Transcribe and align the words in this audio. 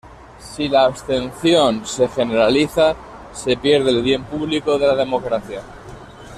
Si 0.39 0.67
la 0.67 0.85
abstención 0.85 1.85
se 1.85 2.07
generaliza 2.07 2.95
se 3.33 3.55
pierde 3.55 3.91
el 3.91 4.01
bien 4.01 4.23
público 4.23 4.79
de 4.79 4.87
la 4.87 4.95
democracia. 4.95 5.61